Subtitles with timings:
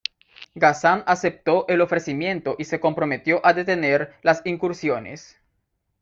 [0.55, 5.37] Ghazan aceptó el ofrecimiento y se comprometió a detener las incursiones.